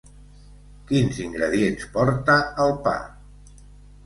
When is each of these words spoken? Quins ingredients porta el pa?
Quins 0.91 1.19
ingredients 1.25 1.85
porta 1.99 2.39
el 2.65 2.75
pa? 2.89 2.97